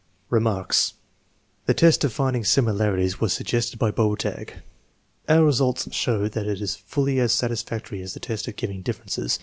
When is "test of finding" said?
1.75-2.43